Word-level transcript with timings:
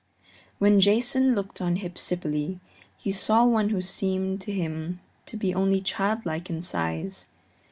When 0.57 0.79
Jason 0.79 1.35
looked 1.35 1.61
on 1.61 1.75
Hypsipyle 1.75 2.59
he 2.97 3.11
saw 3.11 3.45
one 3.45 3.69
who 3.69 3.83
seemed 3.83 4.41
to 4.41 4.51
him 4.51 4.99
to 5.27 5.37
be 5.37 5.53
only 5.53 5.79
childlike 5.79 6.49
in 6.49 6.63
size. 6.63 7.27